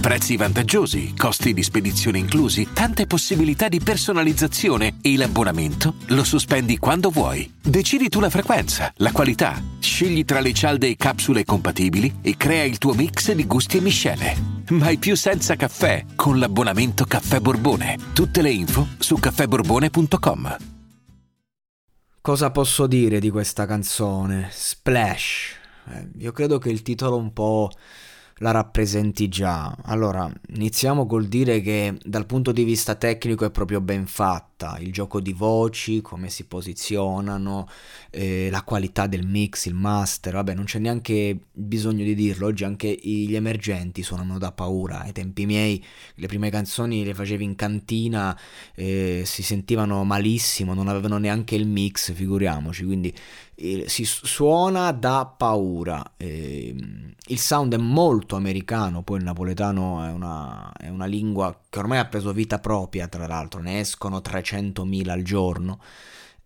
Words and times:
Prezzi 0.00 0.38
vantaggiosi, 0.38 1.14
costi 1.14 1.52
di 1.52 1.62
spedizione 1.62 2.16
inclusi, 2.16 2.68
tante 2.72 3.06
possibilità 3.06 3.68
di 3.68 3.80
personalizzazione 3.80 4.96
e 5.02 5.14
l'abbonamento 5.14 5.96
lo 6.06 6.24
sospendi 6.24 6.78
quando 6.78 7.10
vuoi. 7.10 7.52
Decidi 7.60 8.08
tu 8.08 8.18
la 8.18 8.30
frequenza, 8.30 8.90
la 8.96 9.12
qualità, 9.12 9.62
scegli 9.78 10.24
tra 10.24 10.40
le 10.40 10.54
cialde 10.54 10.88
e 10.88 10.96
capsule 10.96 11.44
compatibili 11.44 12.20
e 12.22 12.38
crea 12.38 12.64
il 12.64 12.78
tuo 12.78 12.94
mix 12.94 13.30
di 13.32 13.46
gusti 13.46 13.76
e 13.76 13.80
miscele. 13.82 14.34
Mai 14.70 14.96
più 14.96 15.14
senza 15.16 15.54
caffè 15.54 16.06
con 16.16 16.38
l'abbonamento 16.38 17.04
Caffè 17.04 17.38
Borbone. 17.38 17.98
Tutte 18.14 18.40
le 18.40 18.50
info 18.50 18.88
su 18.98 19.16
caffèborbone.com. 19.16 20.56
Cosa 22.22 22.50
posso 22.50 22.86
dire 22.86 23.20
di 23.20 23.28
questa 23.28 23.66
canzone? 23.66 24.48
Splash. 24.50 25.56
Eh, 25.92 26.08
io 26.20 26.32
credo 26.32 26.56
che 26.56 26.70
il 26.70 26.80
titolo 26.80 27.16
un 27.16 27.34
po' 27.34 27.70
la 28.40 28.50
rappresenti 28.50 29.28
già. 29.28 29.74
Allora, 29.84 30.30
iniziamo 30.54 31.06
col 31.06 31.26
dire 31.26 31.60
che 31.60 31.96
dal 32.02 32.26
punto 32.26 32.52
di 32.52 32.64
vista 32.64 32.94
tecnico 32.94 33.44
è 33.44 33.50
proprio 33.50 33.80
ben 33.80 34.06
fatta, 34.60 34.78
il 34.78 34.92
gioco 34.92 35.20
di 35.20 35.32
voci, 35.32 36.02
come 36.02 36.28
si 36.28 36.44
posizionano, 36.44 37.66
eh, 38.10 38.48
la 38.50 38.62
qualità 38.62 39.06
del 39.06 39.26
mix, 39.26 39.64
il 39.66 39.74
master, 39.74 40.34
vabbè 40.34 40.54
non 40.54 40.64
c'è 40.64 40.78
neanche 40.78 41.38
bisogno 41.50 42.04
di 42.04 42.14
dirlo, 42.14 42.46
oggi 42.46 42.64
anche 42.64 42.98
gli 43.02 43.34
emergenti 43.34 44.02
suonano 44.02 44.38
da 44.38 44.52
paura, 44.52 45.00
ai 45.00 45.12
tempi 45.12 45.46
miei 45.46 45.82
le 46.16 46.26
prime 46.26 46.50
canzoni 46.50 47.04
le 47.04 47.14
facevi 47.14 47.44
in 47.44 47.54
cantina, 47.54 48.38
eh, 48.74 49.22
si 49.24 49.42
sentivano 49.42 50.04
malissimo, 50.04 50.74
non 50.74 50.88
avevano 50.88 51.16
neanche 51.16 51.54
il 51.54 51.66
mix, 51.66 52.12
figuriamoci, 52.12 52.84
quindi 52.84 53.14
si 53.86 54.04
suona 54.04 54.90
da 54.92 55.26
paura. 55.26 56.14
Eh, 56.16 56.74
il 57.26 57.38
sound 57.38 57.74
è 57.74 57.76
molto 57.76 58.36
americano, 58.36 59.02
poi 59.02 59.18
il 59.18 59.24
napoletano 59.24 60.02
è 60.04 60.10
una, 60.10 60.72
è 60.72 60.88
una, 60.88 61.04
lingua 61.04 61.60
che 61.68 61.78
ormai 61.78 61.98
ha 61.98 62.06
preso 62.06 62.32
vita 62.32 62.58
propria, 62.58 63.06
tra 63.06 63.26
l'altro, 63.26 63.60
ne 63.60 63.80
escono 63.80 64.20
300.000 64.58 65.08
al 65.08 65.22
giorno. 65.22 65.80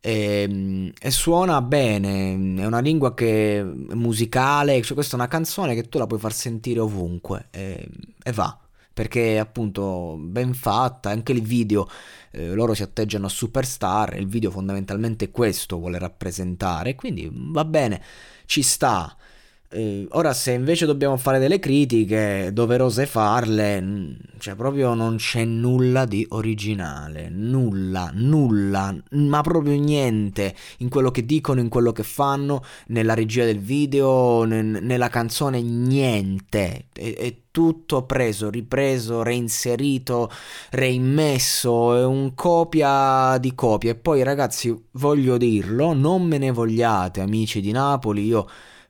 E, 0.00 0.42
ehm, 0.48 0.92
e 1.00 1.10
suona 1.10 1.62
bene, 1.62 2.32
è 2.60 2.66
una 2.66 2.80
lingua 2.80 3.14
che 3.14 3.60
è 3.60 3.62
musicale, 3.62 4.82
cioè 4.82 4.94
questa 4.94 5.16
è 5.16 5.18
una 5.18 5.28
canzone 5.28 5.74
che 5.74 5.88
tu 5.88 5.98
la 5.98 6.06
puoi 6.06 6.18
far 6.18 6.32
sentire 6.32 6.80
ovunque 6.80 7.48
e, 7.50 7.88
e 8.22 8.32
va 8.32 8.58
perché 8.94 9.40
appunto 9.40 10.16
ben 10.18 10.54
fatta, 10.54 11.10
anche 11.10 11.32
il 11.32 11.42
video, 11.42 11.88
eh, 12.30 12.54
loro 12.54 12.74
si 12.74 12.84
atteggiano 12.84 13.26
a 13.26 13.28
superstar, 13.28 14.16
il 14.16 14.28
video 14.28 14.52
fondamentalmente 14.52 15.30
questo 15.30 15.78
vuole 15.78 15.98
rappresentare, 15.98 16.94
quindi 16.94 17.28
va 17.32 17.64
bene, 17.64 18.00
ci 18.46 18.62
sta. 18.62 19.14
Eh, 19.76 20.06
ora, 20.10 20.32
se 20.32 20.52
invece 20.52 20.86
dobbiamo 20.86 21.16
fare 21.16 21.40
delle 21.40 21.58
critiche, 21.58 22.50
doverose 22.52 23.06
farle, 23.06 24.16
cioè 24.38 24.54
proprio 24.54 24.94
non 24.94 25.16
c'è 25.16 25.44
nulla 25.44 26.04
di 26.04 26.24
originale, 26.28 27.28
nulla, 27.28 28.12
nulla, 28.14 28.94
ma 29.10 29.40
proprio 29.40 29.76
niente 29.76 30.54
in 30.78 30.88
quello 30.88 31.10
che 31.10 31.26
dicono, 31.26 31.58
in 31.58 31.68
quello 31.68 31.90
che 31.90 32.04
fanno, 32.04 32.62
nella 32.88 33.14
regia 33.14 33.44
del 33.44 33.58
video, 33.58 34.44
n- 34.44 34.78
nella 34.80 35.08
canzone, 35.08 35.60
niente. 35.60 36.86
È, 36.92 37.12
è 37.12 37.36
tutto 37.50 38.04
preso, 38.04 38.50
ripreso, 38.50 39.24
reinserito, 39.24 40.30
reimmesso, 40.70 41.96
è 41.96 42.04
un 42.04 42.34
copia 42.36 43.38
di 43.38 43.56
copia. 43.56 43.90
E 43.90 43.96
poi 43.96 44.22
ragazzi, 44.22 44.72
voglio 44.92 45.36
dirlo, 45.36 45.94
non 45.94 46.22
me 46.22 46.38
ne 46.38 46.52
vogliate 46.52 47.20
amici 47.20 47.60
di 47.60 47.72
Napoli, 47.72 48.24
io 48.24 48.46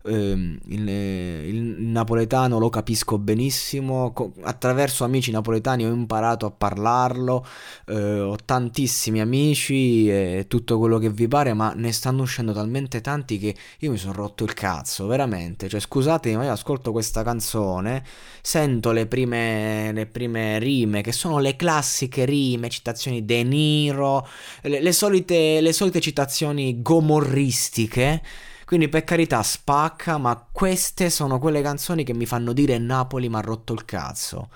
Ehm, 0.06 0.58
il, 0.66 0.88
il, 0.88 1.54
napoletano 1.78 2.58
lo 2.58 2.68
capisco 2.68 3.16
benissimo, 3.18 4.12
attraverso 4.42 5.02
amici 5.04 5.30
napoletani 5.30 5.86
ho 5.86 5.92
imparato 5.92 6.44
a 6.44 6.50
parlarlo, 6.50 7.46
eh, 7.86 8.20
ho 8.20 8.36
tantissimi 8.44 9.20
amici 9.22 10.06
e 10.10 10.44
tutto 10.46 10.78
quello 10.78 10.98
che 10.98 11.08
vi 11.08 11.26
pare, 11.26 11.54
ma 11.54 11.72
ne 11.74 11.90
stanno 11.92 12.22
uscendo 12.22 12.52
talmente 12.52 13.00
tanti 13.00 13.38
che 13.38 13.56
io 13.78 13.90
mi 13.90 13.96
sono 13.96 14.12
rotto 14.12 14.44
il 14.44 14.52
cazzo, 14.52 15.06
veramente, 15.06 15.68
cioè 15.70 15.80
scusatemi, 15.80 16.36
ma 16.36 16.44
io 16.44 16.52
ascolto 16.52 16.92
questa 16.92 17.22
canzone, 17.22 18.04
sento 18.42 18.92
le 18.92 19.06
prime, 19.06 19.90
le 19.92 20.06
prime 20.06 20.58
rime, 20.58 21.00
che 21.00 21.12
sono 21.12 21.38
le 21.38 21.56
classiche 21.56 22.26
rime, 22.26 22.68
citazioni 22.68 23.24
De 23.24 23.42
Niro, 23.42 24.26
le, 24.62 24.80
le 24.82 24.92
solite, 24.92 25.62
le 25.62 25.72
solite 25.72 26.00
citazioni 26.00 26.82
gomorristiche, 26.82 28.20
quindi 28.64 28.88
per 28.88 29.04
carità 29.04 29.42
spacca, 29.42 30.18
ma 30.18 30.46
queste 30.50 31.10
sono 31.10 31.38
quelle 31.38 31.62
canzoni 31.62 32.04
che 32.04 32.14
mi 32.14 32.26
fanno 32.26 32.52
dire 32.52 32.78
Napoli 32.78 33.28
mi 33.28 33.36
ha 33.36 33.40
rotto 33.40 33.72
il 33.72 33.84
cazzo. 33.84 34.50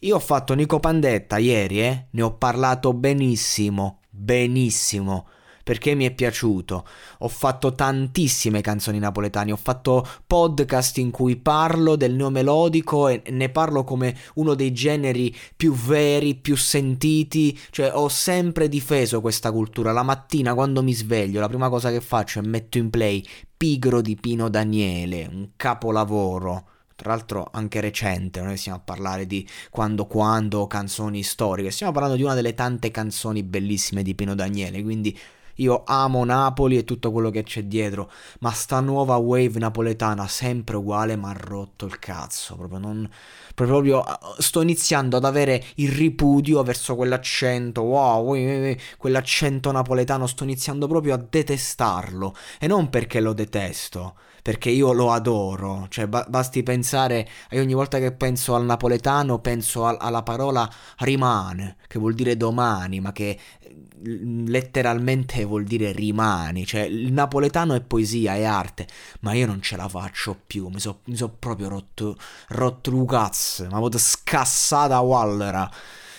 Io 0.00 0.16
ho 0.16 0.20
fatto 0.20 0.54
Nico 0.54 0.78
Pandetta 0.78 1.38
ieri, 1.38 1.80
eh? 1.80 2.06
Ne 2.10 2.22
ho 2.22 2.34
parlato 2.34 2.92
benissimo, 2.92 4.00
benissimo 4.10 5.28
perché 5.66 5.96
mi 5.96 6.04
è 6.04 6.12
piaciuto. 6.12 6.86
Ho 7.18 7.28
fatto 7.28 7.74
tantissime 7.74 8.60
canzoni 8.60 9.00
napoletane, 9.00 9.50
ho 9.50 9.56
fatto 9.56 10.06
podcast 10.24 10.98
in 10.98 11.10
cui 11.10 11.34
parlo 11.34 11.96
del 11.96 12.14
neomelodico 12.14 13.08
e 13.08 13.20
ne 13.30 13.48
parlo 13.48 13.82
come 13.82 14.16
uno 14.34 14.54
dei 14.54 14.72
generi 14.72 15.34
più 15.56 15.72
veri, 15.74 16.36
più 16.36 16.54
sentiti, 16.56 17.58
cioè 17.70 17.90
ho 17.92 18.08
sempre 18.08 18.68
difeso 18.68 19.20
questa 19.20 19.50
cultura. 19.50 19.90
La 19.90 20.04
mattina 20.04 20.54
quando 20.54 20.84
mi 20.84 20.92
sveglio, 20.92 21.40
la 21.40 21.48
prima 21.48 21.68
cosa 21.68 21.90
che 21.90 22.00
faccio 22.00 22.38
è 22.38 22.42
metto 22.42 22.78
in 22.78 22.88
play 22.88 23.26
Pigro 23.56 24.00
di 24.00 24.14
Pino 24.14 24.48
Daniele, 24.48 25.28
un 25.28 25.48
capolavoro 25.56 26.68
tra 26.94 27.10
l'altro 27.10 27.48
anche 27.52 27.80
recente, 27.80 28.40
non 28.40 28.56
stiamo 28.56 28.78
a 28.78 28.80
parlare 28.80 29.26
di 29.26 29.46
quando 29.68 30.06
quando 30.06 30.66
canzoni 30.66 31.22
storiche, 31.22 31.70
stiamo 31.70 31.92
parlando 31.92 32.16
di 32.16 32.22
una 32.22 32.34
delle 32.34 32.54
tante 32.54 32.90
canzoni 32.90 33.42
bellissime 33.42 34.02
di 34.02 34.14
Pino 34.14 34.34
Daniele, 34.34 34.82
quindi 34.82 35.16
io 35.56 35.82
amo 35.86 36.24
Napoli 36.24 36.76
e 36.78 36.84
tutto 36.84 37.12
quello 37.12 37.30
che 37.30 37.42
c'è 37.42 37.64
dietro, 37.64 38.10
ma 38.40 38.50
sta 38.50 38.80
nuova 38.80 39.16
wave 39.16 39.58
napoletana 39.58 40.26
sempre 40.26 40.76
uguale 40.76 41.16
mi 41.16 41.26
ha 41.26 41.32
rotto 41.32 41.86
il 41.86 41.98
cazzo, 41.98 42.56
proprio 42.56 42.78
non 42.78 43.10
proprio 43.54 44.04
sto 44.38 44.60
iniziando 44.60 45.16
ad 45.16 45.24
avere 45.24 45.64
il 45.76 45.90
ripudio 45.90 46.62
verso 46.62 46.94
quell'accento, 46.94 47.82
wow, 47.82 48.76
quell'accento 48.98 49.72
napoletano, 49.72 50.26
sto 50.26 50.44
iniziando 50.44 50.86
proprio 50.86 51.14
a 51.14 51.26
detestarlo. 51.28 52.34
E 52.60 52.66
non 52.66 52.90
perché 52.90 53.20
lo 53.20 53.32
detesto, 53.32 54.16
perché 54.46 54.70
io 54.70 54.92
lo 54.92 55.10
adoro, 55.10 55.88
cioè 55.88 56.06
ba- 56.06 56.24
basti 56.28 56.62
pensare, 56.62 57.28
ogni 57.54 57.74
volta 57.74 57.98
che 57.98 58.12
penso 58.12 58.54
al 58.54 58.64
napoletano 58.64 59.40
penso 59.40 59.84
a- 59.86 59.96
alla 59.98 60.22
parola 60.22 60.70
rimane, 60.98 61.78
che 61.88 61.98
vuol 61.98 62.14
dire 62.14 62.36
domani, 62.36 63.00
ma 63.00 63.10
che 63.10 63.36
letteralmente 64.02 65.44
vuol 65.44 65.64
dire 65.64 65.90
rimani, 65.90 66.64
cioè 66.64 66.82
il 66.82 67.12
napoletano 67.12 67.74
è 67.74 67.80
poesia, 67.80 68.36
è 68.36 68.44
arte, 68.44 68.86
ma 69.22 69.32
io 69.32 69.46
non 69.46 69.60
ce 69.62 69.74
la 69.76 69.88
faccio 69.88 70.38
più, 70.46 70.68
mi 70.68 70.78
sono 70.78 71.00
so 71.12 71.28
proprio 71.36 71.68
rotto, 71.68 72.16
rotto 72.50 72.92
mi 72.92 73.72
avevo 73.72 73.88
scassata 73.98 74.94
a 74.94 75.00
Wallera. 75.00 75.68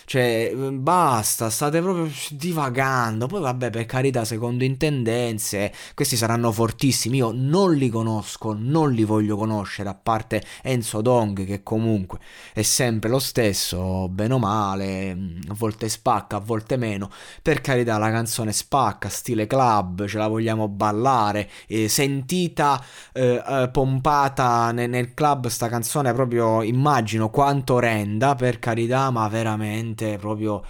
Cioè, 0.10 0.54
mm, 0.56 0.84
basta, 0.84 1.50
state 1.50 1.82
proprio 1.82 2.10
divagando. 2.30 3.28
Poi, 3.28 3.42
vabbè, 3.42 3.70
per 3.70 3.86
carità, 3.86 4.24
secondo 4.24 4.64
intendenze, 4.64 5.74
questi 5.94 6.16
saranno 6.16 6.54
fortissimi. 6.54 7.18
Io 7.18 7.32
non 7.34 7.74
li 7.74 7.90
conosco, 7.90 8.56
non 8.58 8.94
li 8.94 9.04
voglio 9.04 9.36
conoscere, 9.36 9.90
a 9.90 9.94
parte 10.02 10.42
Enzo 10.64 11.02
Dong, 11.02 11.44
che 11.46 11.62
comunque 11.62 12.20
è 12.54 12.62
sempre 12.62 13.10
lo 13.10 13.20
stesso, 13.20 14.08
bene 14.08 14.36
o 14.36 14.40
male, 14.40 15.14
mm, 15.14 15.40
a 15.50 15.54
volte 15.56 15.90
spacca, 15.90 16.38
a 16.38 16.40
volte 16.40 16.78
meno. 16.78 17.10
Per 17.42 17.60
carità, 17.60 17.98
la 17.98 18.10
canzone 18.10 18.54
spacca, 18.54 19.10
stile 19.10 19.46
club, 19.46 20.08
ce 20.08 20.18
la 20.18 20.28
vogliamo 20.30 20.70
ballare, 20.70 21.50
eh, 21.68 21.90
sentita, 21.90 22.82
eh, 23.12 23.44
eh, 23.46 23.70
pompata 23.74 24.72
nel, 24.72 24.90
nel 24.90 25.14
club, 25.14 25.48
sta 25.48 25.68
canzone 25.68 26.14
proprio 26.14 26.64
immagino 26.64 27.30
quanto 27.30 27.78
renda, 27.80 28.36
per 28.36 28.60
carità, 28.60 29.12
ma 29.12 29.28
veramente 29.28 29.96
veramente 29.98 30.18
proprio 30.18 30.64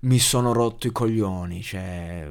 mi 0.00 0.18
sono 0.18 0.52
rotto 0.52 0.88
i 0.88 0.92
coglioni, 0.92 1.62
cioè 1.62 2.28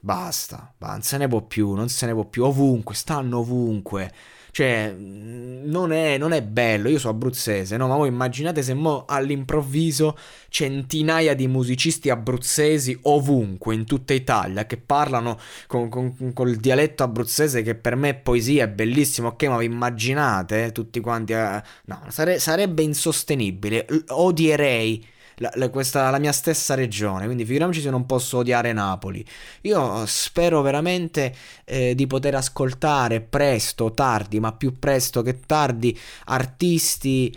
basta, 0.00 0.74
non 0.78 1.02
se 1.02 1.16
ne 1.16 1.26
può 1.28 1.40
più, 1.42 1.72
non 1.72 1.88
se 1.88 2.06
ne 2.06 2.12
può 2.12 2.26
più, 2.26 2.44
ovunque, 2.44 2.94
stanno 2.94 3.38
ovunque. 3.38 4.12
Cioè, 4.56 4.90
non 4.96 5.92
è, 5.92 6.16
non 6.16 6.32
è 6.32 6.40
bello. 6.42 6.88
Io 6.88 6.98
sono 6.98 7.12
abruzzese, 7.12 7.76
no? 7.76 7.88
Ma 7.88 7.96
voi 7.96 8.08
immaginate 8.08 8.62
se 8.62 8.72
mo 8.72 9.04
all'improvviso 9.06 10.16
centinaia 10.48 11.34
di 11.34 11.46
musicisti 11.46 12.08
abruzzesi 12.08 12.98
ovunque, 13.02 13.74
in 13.74 13.84
tutta 13.84 14.14
Italia, 14.14 14.64
che 14.64 14.78
parlano 14.78 15.38
con, 15.66 15.90
con, 15.90 16.32
col 16.32 16.56
dialetto 16.56 17.02
abruzzese 17.02 17.60
che 17.60 17.74
per 17.74 17.96
me 17.96 18.10
è 18.10 18.14
poesia, 18.14 18.64
è 18.64 18.68
bellissimo. 18.68 19.28
Ok, 19.28 19.42
ma 19.42 19.58
vi 19.58 19.66
immaginate 19.66 20.64
eh, 20.64 20.72
tutti 20.72 21.00
quanti? 21.00 21.34
Eh? 21.34 21.62
No, 21.84 22.04
sare, 22.08 22.38
sarebbe 22.38 22.82
insostenibile. 22.82 23.84
Odierei 24.08 25.06
la, 25.36 25.50
la, 25.54 25.68
questa, 25.70 26.10
la 26.10 26.18
mia 26.18 26.32
stessa 26.32 26.74
regione, 26.74 27.24
quindi 27.24 27.44
figuriamoci 27.44 27.80
se 27.80 27.90
non 27.90 28.06
posso 28.06 28.38
odiare 28.38 28.72
Napoli. 28.72 29.24
Io 29.62 30.04
spero 30.06 30.62
veramente 30.62 31.34
eh, 31.64 31.94
di 31.94 32.06
poter 32.06 32.34
ascoltare 32.34 33.20
presto, 33.20 33.92
tardi, 33.92 34.40
ma 34.40 34.52
più 34.52 34.78
presto 34.78 35.22
che 35.22 35.40
tardi, 35.40 35.98
artisti 36.26 37.36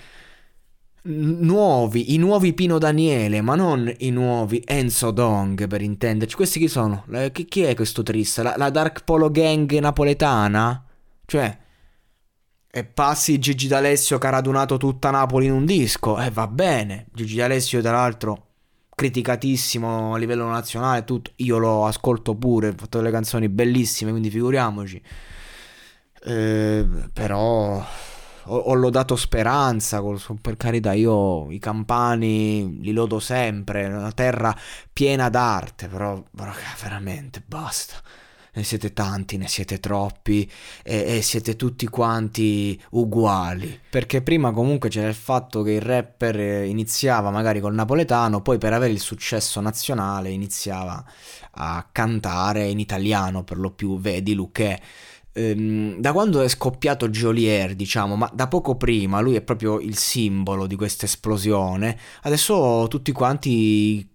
nuovi, 1.02 2.14
i 2.14 2.18
nuovi 2.18 2.54
Pino 2.54 2.78
Daniele, 2.78 3.42
ma 3.42 3.56
non 3.56 3.92
i 4.00 4.10
nuovi 4.10 4.62
Enzo 4.66 5.12
Dong 5.12 5.68
per 5.68 5.82
intenderci. 5.82 6.36
Questi 6.36 6.60
chi 6.60 6.68
sono? 6.68 7.06
Chi, 7.32 7.46
chi 7.46 7.62
è 7.62 7.74
questo 7.76 8.04
triste? 8.04 8.44
La, 8.44 8.56
la 8.58 8.70
Dark 8.70 9.04
Polo 9.04 9.32
Gang 9.32 9.72
napoletana? 9.80 10.84
Cioè, 11.26 11.58
e 12.72 12.84
passi 12.84 13.40
Gigi 13.40 13.68
D'Alessio 13.68 14.18
che 14.20 14.28
ha 14.28 14.32
radunato 14.32 14.78
tutta 14.78 15.10
Napoli 15.10 15.48
in 15.48 15.54
un 15.54 15.66
disco, 15.66 16.20
e 16.20 16.28
eh, 16.28 16.30
va 16.32 16.48
bene. 16.48 17.08
Gigi 17.14 17.36
D'Alessio, 17.38 17.82
tra 17.82 17.92
l'altro, 17.94 18.48
criticatissimo 18.96 20.14
a 20.14 20.18
livello 20.18 20.48
nazionale, 20.48 21.04
tutto. 21.04 21.32
Io 21.38 21.58
lo 21.58 21.86
ascolto 21.86 22.36
pure, 22.36 22.70
ha 22.70 22.74
fatto 22.76 23.00
delle 23.00 23.12
canzoni 23.12 23.50
bellissime, 23.50 24.12
quindi 24.12 24.30
figuriamoci. 24.30 25.02
Eh, 26.22 26.88
però 27.14 27.84
ho, 28.44 28.56
ho 28.56 28.74
lodato 28.74 29.16
speranza, 29.16 30.02
per 30.42 30.58
carità, 30.58 30.94
io 30.94 31.50
i 31.52 31.60
campani 31.60 32.80
li 32.82 32.92
lodo 32.92 33.20
sempre, 33.20 33.86
una 33.88 34.12
terra 34.12 34.56
piena 34.94 35.30
d'arte, 35.30 35.88
però, 35.88 36.22
però 36.36 36.52
veramente 36.82 37.42
basta 37.46 37.96
ne 38.60 38.66
siete 38.66 38.92
tanti, 38.92 39.38
ne 39.38 39.48
siete 39.48 39.80
troppi 39.80 40.50
e, 40.84 41.18
e, 41.18 41.22
siete 41.22 41.56
tutti 41.56 41.88
quanti 41.88 42.80
uguali. 42.92 43.80
Perché 43.90 44.22
prima 44.22 44.52
comunque 44.52 44.90
c'era 44.90 45.08
il 45.08 45.16
fatto 45.16 45.62
che 45.64 45.72
il 45.72 45.82
rapper 45.82 46.66
iniziava 46.66 47.32
magari 47.32 47.62
col 47.62 47.74
napoletano, 47.74 48.42
poi 48.42 48.58
per 48.58 48.74
avere 48.74 48.92
il 48.92 49.00
successo 49.00 49.62
nazionale 49.62 50.30
iniziava 50.30 51.04
a 51.52 51.88
cantare 51.92 52.68
in 52.68 52.80
italiano 52.80 53.44
per 53.44 53.58
lo 53.58 53.72
più, 53.72 53.98
vedi 54.00 54.34
Luque. 54.34 54.80
Ehm, 55.32 56.00
da 56.00 56.12
quando 56.12 56.42
è 56.42 56.48
scoppiato 56.50 57.08
Jolier, 57.08 57.76
diciamo, 57.76 58.16
ma 58.16 58.30
da 58.34 58.48
poco 58.48 58.76
prima, 58.76 59.22
lui 59.22 59.36
è 59.36 59.42
proprio 59.42 59.80
il 59.80 59.96
simbolo 59.98 60.68
di 60.68 60.76
questa 60.76 61.06
esplosione. 61.06 61.98
Adesso 62.24 62.88
tutti 62.90 63.12
quanti 63.14 64.09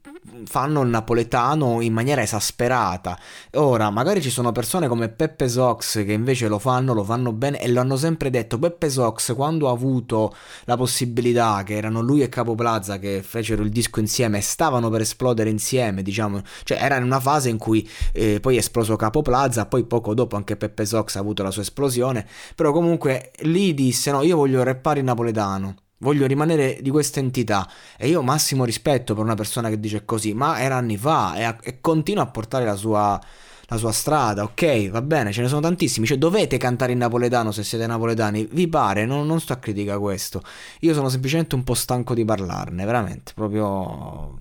fanno 0.44 0.82
il 0.82 0.88
napoletano 0.88 1.80
in 1.80 1.92
maniera 1.92 2.22
esasperata. 2.22 3.18
Ora, 3.54 3.90
magari 3.90 4.22
ci 4.22 4.30
sono 4.30 4.52
persone 4.52 4.88
come 4.88 5.08
Peppe 5.08 5.48
Sox 5.48 6.04
che 6.04 6.12
invece 6.12 6.48
lo 6.48 6.58
fanno, 6.58 6.94
lo 6.94 7.04
fanno 7.04 7.32
bene 7.32 7.60
e 7.60 7.68
lo 7.68 7.80
hanno 7.80 7.96
sempre 7.96 8.30
detto. 8.30 8.58
Peppe 8.58 8.90
Sox, 8.90 9.34
quando 9.34 9.68
ha 9.68 9.72
avuto 9.72 10.34
la 10.64 10.76
possibilità, 10.76 11.62
che 11.64 11.74
erano 11.74 12.00
lui 12.00 12.22
e 12.22 12.28
Capo 12.28 12.54
Plaza 12.54 12.98
che 12.98 13.22
fecero 13.22 13.62
il 13.62 13.70
disco 13.70 14.00
insieme 14.00 14.40
stavano 14.40 14.90
per 14.90 15.02
esplodere 15.02 15.50
insieme, 15.50 16.02
diciamo, 16.02 16.42
cioè 16.64 16.78
era 16.80 16.96
in 16.96 17.04
una 17.04 17.20
fase 17.20 17.48
in 17.48 17.58
cui 17.58 17.88
eh, 18.12 18.40
poi 18.40 18.56
è 18.56 18.58
esploso 18.58 18.96
Capo 18.96 19.22
Plaza, 19.22 19.66
poi 19.66 19.84
poco 19.84 20.14
dopo 20.14 20.36
anche 20.36 20.56
Peppe 20.56 20.86
Sox 20.86 21.16
ha 21.16 21.20
avuto 21.20 21.42
la 21.42 21.50
sua 21.50 21.62
esplosione, 21.62 22.26
però 22.54 22.72
comunque 22.72 23.32
lì 23.40 23.74
disse 23.74 24.10
no, 24.10 24.22
io 24.22 24.36
voglio 24.36 24.62
rappare 24.62 25.00
in 25.00 25.06
napoletano 25.06 25.76
voglio 26.04 26.26
rimanere 26.26 26.78
di 26.80 26.90
questa 26.90 27.18
entità. 27.18 27.68
E 27.96 28.08
io 28.08 28.20
ho 28.20 28.22
massimo 28.22 28.64
rispetto 28.64 29.14
per 29.14 29.24
una 29.24 29.34
persona 29.34 29.68
che 29.70 29.80
dice 29.80 30.04
così, 30.04 30.34
ma 30.34 30.60
era 30.60 30.76
anni 30.76 30.96
fa 30.96 31.34
e, 31.34 31.42
a, 31.42 31.58
e 31.60 31.80
continua 31.80 32.22
a 32.22 32.26
portare 32.26 32.64
la 32.66 32.76
sua, 32.76 33.18
la 33.66 33.76
sua, 33.76 33.90
strada, 33.90 34.44
ok, 34.44 34.90
va 34.90 35.02
bene, 35.02 35.32
ce 35.32 35.40
ne 35.40 35.48
sono 35.48 35.62
tantissimi, 35.62 36.06
cioè 36.06 36.18
dovete 36.18 36.58
cantare 36.58 36.92
in 36.92 36.98
napoletano 36.98 37.50
se 37.50 37.64
siete 37.64 37.86
napoletani, 37.86 38.46
vi 38.52 38.68
pare, 38.68 39.06
non, 39.06 39.26
non 39.26 39.40
sto 39.40 39.54
a 39.54 39.56
critica 39.56 39.98
questo, 39.98 40.42
io 40.80 40.92
sono 40.92 41.08
semplicemente 41.08 41.54
un 41.54 41.64
po' 41.64 41.74
stanco 41.74 42.14
di 42.14 42.24
parlarne, 42.24 42.84
veramente, 42.84 43.32
proprio... 43.34 44.36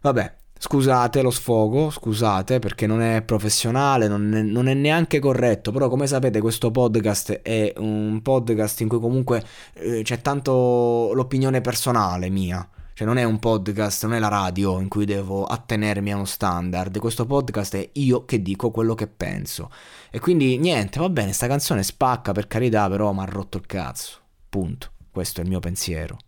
Vabbè, 0.00 0.34
Scusate 0.60 1.22
lo 1.22 1.30
sfogo, 1.30 1.88
scusate 1.88 2.58
perché 2.58 2.88
non 2.88 3.00
è 3.00 3.22
professionale, 3.22 4.08
non 4.08 4.34
è, 4.34 4.42
non 4.42 4.66
è, 4.66 4.74
neanche 4.74 5.20
corretto, 5.20 5.70
però 5.70 5.88
come 5.88 6.08
sapete 6.08 6.40
questo 6.40 6.72
podcast 6.72 7.42
è 7.42 7.72
un 7.76 8.20
podcast 8.22 8.80
in 8.80 8.88
cui 8.88 8.98
comunque 8.98 9.40
eh, 9.74 10.02
c'è 10.02 10.20
tanto 10.20 11.12
l'opinione 11.14 11.60
personale 11.60 12.28
mia, 12.28 12.68
cioè 12.92 13.06
non 13.06 13.18
è 13.18 13.22
un 13.22 13.38
podcast, 13.38 14.02
non 14.02 14.14
è 14.14 14.18
la 14.18 14.26
radio 14.26 14.80
in 14.80 14.88
cui 14.88 15.04
devo 15.04 15.44
attenermi 15.44 16.10
a 16.10 16.16
uno 16.16 16.24
standard, 16.24 16.98
questo 16.98 17.24
podcast 17.24 17.76
è 17.76 17.90
io 17.92 18.24
che 18.24 18.42
dico 18.42 18.72
quello 18.72 18.96
che 18.96 19.06
penso. 19.06 19.70
E 20.10 20.18
quindi 20.18 20.58
niente, 20.58 20.98
va 20.98 21.08
bene, 21.08 21.32
sta 21.32 21.46
canzone 21.46 21.84
spacca 21.84 22.32
per 22.32 22.48
carità, 22.48 22.88
però 22.88 23.12
mi 23.12 23.20
ha 23.20 23.26
rotto 23.26 23.58
il 23.58 23.66
cazzo, 23.66 24.18
punto, 24.48 24.90
questo 25.12 25.40
è 25.40 25.44
il 25.44 25.50
mio 25.50 25.60
pensiero. 25.60 26.18